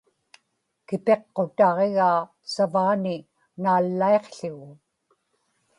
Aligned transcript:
kipiqqutaġigaa 0.87 2.19
savaani 2.53 3.15
naallaiqł̣ugu 3.63 4.69